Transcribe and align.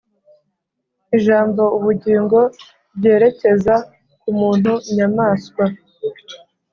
Ijambo 1.17 1.63
ubugingo 1.77 2.37
ryerekeza 2.97 3.75
ku 4.21 4.29
muntu 4.39 4.71
inyamaswa 4.89 5.63